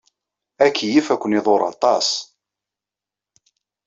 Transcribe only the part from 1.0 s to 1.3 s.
ad